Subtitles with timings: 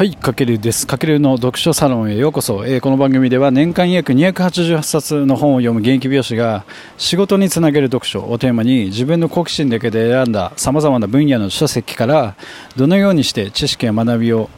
[0.00, 0.86] はい、かけるです。
[0.86, 2.64] かけるの読書サロンへようこそ。
[2.64, 6.64] えーこの番組では年間約288冊の本を読む現役美容師が
[6.96, 12.34] 仕事につなげる読書をテーマに自分の好奇心だけで選んだ様々な分野の書籍から
[12.76, 14.48] どのようにして知識や学びを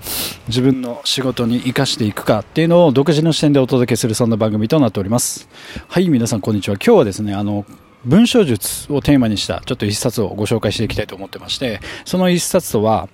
[0.47, 5.49] 自分の仕事に生かしていくかっていうのを独自の視点でお届けするそんな番組となっております。
[5.89, 6.77] はい、皆さんこんにちは。
[6.77, 7.67] 今日はですね、あの、
[8.05, 13.09] 文章術をテーマにしたちょっと一冊をご紹介していきたいと思ってまして、その一冊とは、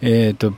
[0.00, 0.54] えっ、と、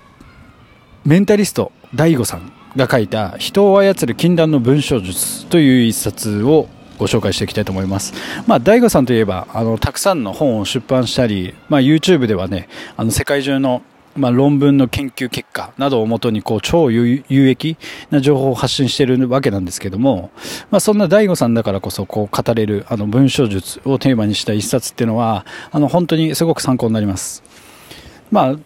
[1.04, 6.66] メンタリスト DAIGO さんが書いた人を操る禁断の文章術という一冊を
[6.98, 8.14] ご紹介していきたいと思います。
[8.46, 13.82] まあ、DAIGO さんといえば、あの、たくさんの本を出版したり、まあ、YouTube ではね、あの、世界中の
[14.16, 17.76] まあ、論文の研究結果などをもとにこう超有益
[18.10, 20.30] な情報を発信しているわけなんですけども、
[20.70, 27.42] まあ、そんな DAIGO さんだからこそこう語れるあの文章術をテーマにした一冊っていうのはあの本当にすごく参考になります。
[28.30, 28.56] まあ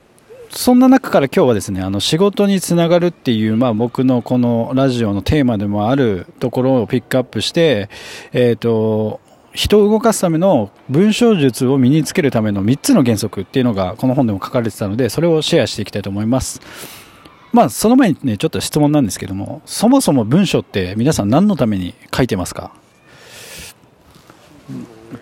[0.50, 7.90] そんな中から今日はですね、あの仕事につながるっていう、まあ僕のこのラジオのテーマでもあるところをピックアップして、
[8.32, 9.20] えっ、と、
[9.52, 16.60] 人を動かすための文章術を身につけるための3つの原則っていうのがこの本でも書かれてたので、それをシェアしていきたいと思います。
[17.52, 22.72] まあその前にね、ちょっと質問なんですけども、そもそも文章って皆さん何のために書いてますか？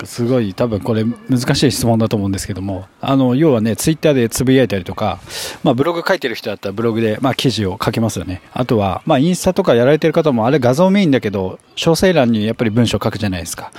[0.04, 5.20] すごい多分これ難しい質問だと思うんですけどもあの要はねツイッターでつぶやいたりとか、
[5.62, 8.42] まあ、ブログ書いてる人だったらブログで、まあ、記事を書けますよね。
[8.52, 13.70] あとは、まあ、インスタとかやられてる方もあれ画像メインだけど詳細欄にやっぱり文章書くじゃないですか。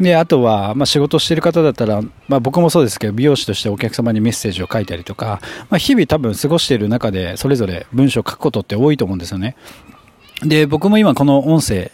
[0.00, 5.40] であとは、まあ、仕事してる方だったら、まあ、僕もそうですけど美容師としてお客様にメッセージを書いたりとか、
[5.70, 9.56] まあ、日々多分過ごしている中でそれぞれ文章を書くことって多いと思うんですよね。
[10.42, 11.90] で僕も今この音声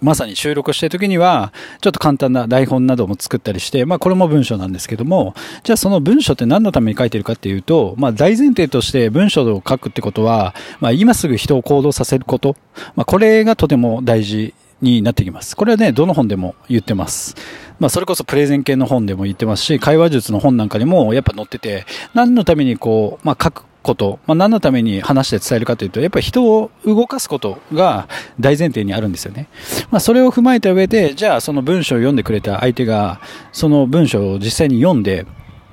[0.00, 12.56] まさに収録している時には、ちょっと簡単な台本なども作ったりして、まあこれも文章なんですけども、じゃあその文章って何のために書いてるかっていうと、まあ大前提として文章を書くってことは、まあ今すぐ人を行動させること、
[12.94, 15.56] まあこれがとても大事になってきます。
[15.56, 17.34] これはね、どの本でも言ってます。
[17.78, 28.08] まあそれこそプレゼン系の本でも言ってますし、会話術の本なんかにもやっぱ載ってて、何のためにこう、まあ書くこと、まあ、何のために話して伝えるかというと、やっぱり人を動かすことが
[28.40, 29.48] 大前提にあるんですよね。
[29.90, 33.20] まあ、それを踏まえた上で、じゃあその文章を読んでくれた相手が、
[33.52, 35.24] その文章を実際に読んで、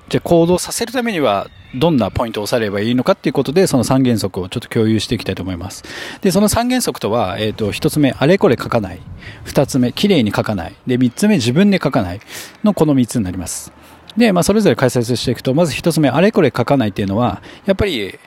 [0.09, 5.83] じゃあ行動させるためには、どんなポイントを押さえればいいのかっていうことで、その3原則をちょっと共有していきたいと思います。
[6.21, 8.99] で、その3原則とは、えっ、と、1つ目、あれこれ書かない。
[9.45, 10.75] 2つ目、綺麗に書かない。
[10.85, 12.19] で、3つ目、自分で書かない。
[12.63, 13.73] のこの3つになります。
[14.17, 18.17] で、まあ、それぞれ解説していくと、まず一つ目、あれこれ書かないっていうのは、やっぱり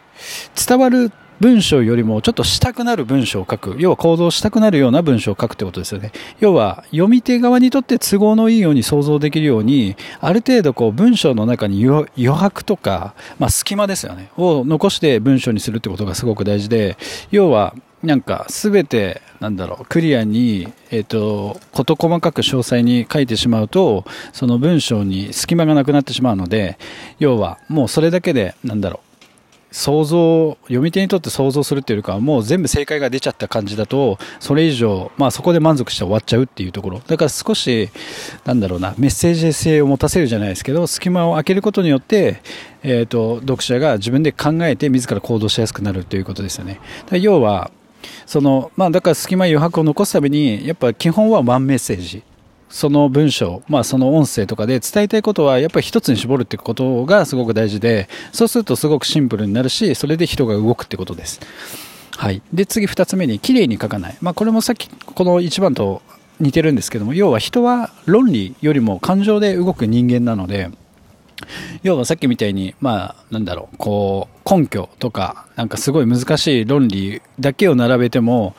[0.66, 3.76] 伝わる文章よりもちょっとしたくなる文章を書く。
[3.78, 6.12] 要は行動したくなるような文章を書くってことですよね。
[6.40, 14.30] 要は読み手側にとって都合のいいように想像できるように、ある程度こう文章の中に余余白とか、まあ隙間ですよね。
[14.36, 16.96] を残して文章にするってことがすごく大事で、
[17.30, 26.78] 要はなんかすべてなんだろうクリアに、えっと事細かく詳細に書いてしまうとその文章に隙間がなくなってしまうので
[27.18, 29.06] 要はもうそれだけでなんだろう
[29.72, 37.90] 想像読み手にとって想像するっていうよりかはもう全部正解が出ちゃった感じだとそれ以上、まあ、そこで満足して終わっちゃうっていうところだから少し
[38.44, 42.40] なんだろうなメッセージ性を持たせるじゃないですけど隙間を空けることによって、
[42.82, 46.80] えー、と読者が自分で考えて自ら行動しやすくなるということですよね。
[47.10, 47.70] 要は
[48.26, 52.22] そのまあ、だから隙間余白を残すためにやっぱ基本はワンメッセージ。
[52.68, 61.40] その文章、まあ、その音声とかで伝えたいことはやっぱり一つに絞るってことがすごく大事でそうするとすごくシンプルになるしそれで人が動くってことです。
[62.16, 66.02] はい、で次2つ目に綺麗に書かない、まあ、これもさっきこの1番と
[66.40, 70.70] 似てるんですけども要は人は論理よりも感情で動く人間なので
[71.82, 78.54] 要はさっきみたいに、まあ、なんだろう、こう、根拠とか、なんかすごい難しい論理だけを並べても、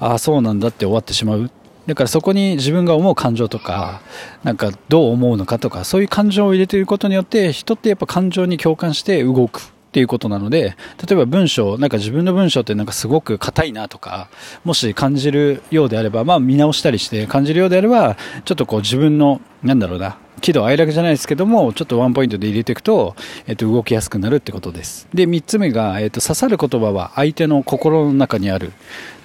[0.00, 1.50] ああ、そうなんだって終わってしまう。
[1.86, 4.00] だからそこに自分が思う感情とか、
[4.42, 9.72] なんかどう思うのかとか、そういう感情を入れていることによって、人ってやっぱ感情に共感して動く。
[9.86, 10.76] っていうことなので、
[11.08, 14.28] 例えば文章、なんか自分の文章ってなんかすごく硬いなとか、
[14.62, 23.16] もし感じるようであれば、まあ見直したりして感じるようであれば、ちょっとこう自分の、なんだろうな、喜怒哀楽じゃないですけども、ちょっとワンポイントで入れていくと、
[23.48, 25.08] えっと、動きやすくなるってことです。
[25.12, 28.72] で、三つ目が、えっと、刺さる言葉は相手の心の中にある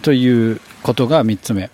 [0.01, 1.69] ということが三つ目。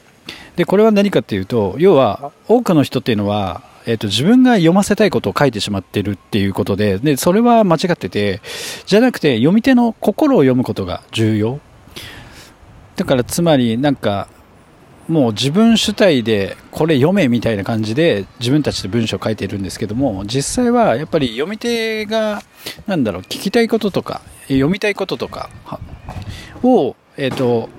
[0.57, 8.41] で、これは何かっていうと、要は、多くの人っていうのは、えっと、自分が読ませたいことを書いてしまってるっていうことで、で、それは間違ってて、
[8.85, 11.61] じゃなくて、読み手の心を読むことが重要。
[12.97, 14.27] だから、つまり、なんか、
[15.07, 22.41] もう自分主体でこれ読めみたいな感じで自分たちで文章を書いているんですけども実際はやっぱり読み手が
[22.85, 25.49] なんだろう聞きたいこととか読みたいこととか
[26.63, 27.69] を、えっ、と、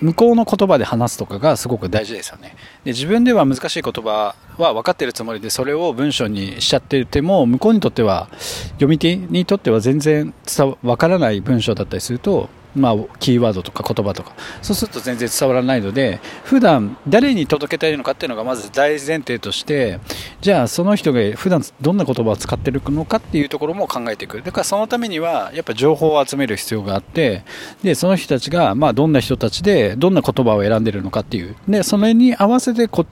[0.00, 2.54] 向こうの言葉で話すとかがすごく大事ですよね。
[2.84, 8.28] で自分では難しい言葉は分かってるつもりでそれを文章にしちゃってても向こうにとっては
[8.74, 12.48] 読み手にとっては全然伝わ分からない文章だったりすると
[12.78, 14.32] まあ、キーワードとか言葉とか。
[14.62, 20.00] そうすると全然伝わらないので普段誰に届けたいのかっていうのがまず大前提として
[20.40, 27.44] じゃあその人が普段どんな言葉を使ってるのかっていうところも考えていくだからそのためにはやっぱ情報を集める必要があって
[27.82, 31.56] でその人たちがまあどんな人たちでどんな言葉を選んでるのかっていう。
[31.68, 33.06] でそれに合わせてこ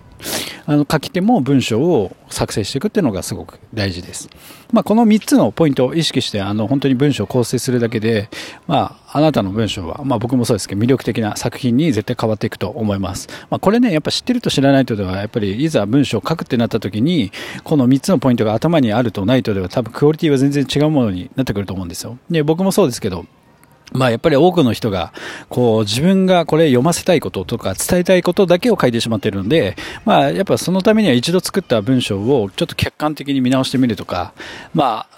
[0.67, 4.29] あの書き手も文章を作成していくっていうのがすごく大事です。
[4.73, 8.29] まあ、この3つのポイントを意識してあの本当に文章を構成するだけで、
[8.67, 13.29] まあ、あなたの文章は、まあ、僕もそうですけど魅力的な作品に絶対変わっていくと思います。
[13.49, 17.31] まあ、これね、やっぱ知ってると知らないとでは、やっぱりいざ文章を書くってなった時に、
[17.63, 22.19] この3つのポイントが頭にあるとないとでは多分クオリティは全然違うものになってくると思うんですよ。
[22.29, 23.27] で、僕もそうですけど、
[23.93, 25.13] まあやっぱり多くの人が、
[25.49, 34.33] こう自分がこれ読ませたいこととか伝えたいことだけを書いてしまってるので、まあやっぱそのためには一度作った文章をちょっと客観的に見直してみるとか、
[34.75, 35.16] まあ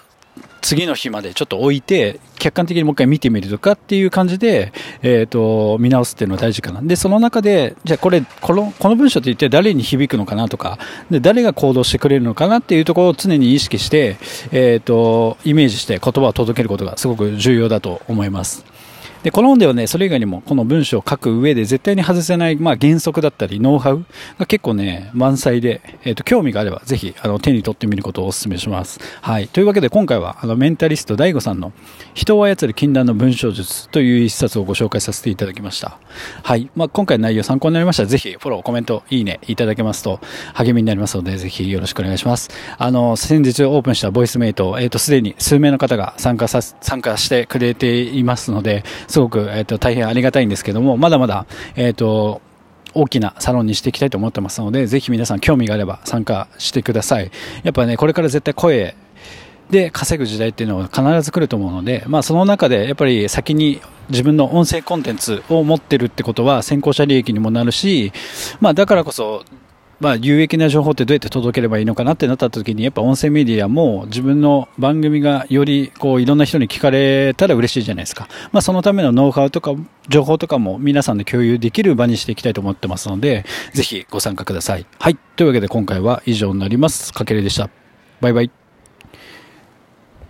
[0.61, 4.71] 次の日までちょっと置いて、客観的にもう一回見てみるとかっていう感じで、
[5.01, 6.81] えっ、ー、と、見直すっていうのは大事かな。
[6.81, 10.77] で、その中で、じゃあこれ、この、この文章って一体誰に響くのかなとか、
[11.09, 14.17] で、誰が行動してくれるのかなっていうところを常に意識して、
[14.51, 18.65] えっ、ー、と、イメージして言葉を届けることがすごく重要だと思います。
[19.23, 24.05] で、この本ではね、それ以外にも、この文章を書く上で絶対に外せない、まあ、原則だったり、ノウハウ
[24.37, 28.99] が結構ね、満載で、えっ、ー、と、興味があれば、ぜひ、あの、手に取ってみることをお勧めします。
[29.21, 29.49] はい。
[29.49, 31.73] というわけで、今回は、あの、メンタリスト DAIGO さんの、
[32.13, 35.97] 人を操る禁断の文章術という一冊をご紹介させていただきました。
[36.43, 36.69] はい。
[36.75, 40.21] まあ、今回の内容参考になりましたら、ぜひ、フォロー、コメント、いいね、いただけますと、
[40.53, 42.49] 励みになりますので、ぜひ、よろしくお願いします。
[42.77, 51.45] あの、先日オープンしたボイスメイト、えっ、ー、と、すでに数名の方が参加さ、参加してくれていますので、すごく、え、ー、と、大変ありがたいんですけども、まだまだ、
[51.75, 52.41] えっ、ー、と、
[52.93, 57.31] 大きなサロンにしていきたいと思ってますので、ぜひ皆さん興味があれば参加してください。
[57.63, 58.95] やっぱね、これから絶対声
[59.69, 68.11] で稼ぐ時代っていうのは必ず来ると思うので、まあその中でやっぱり先に自分の音声コンテンツを持ってるってことは先行者利益にもなるし、
[68.59, 69.43] まあだからこそ
[69.99, 78.27] まあ、有益な情報ってどうやって届ければいいのかなってなった時に、やっぱ音声メディアも自分の番組がよりこういろんな人に聞かれたら嬉しいじゃないですか。
[78.51, 79.73] まあ、そのためのノウハウとか
[80.07, 84.85] 情報とかも皆さんで共有できる場にしていきたいと思ってますので、ぜひご参加ください。
[84.99, 85.17] はい。
[85.35, 87.13] というわけで今回は以上になります。
[87.13, 87.69] かけれでした。
[88.21, 88.68] バイバイ。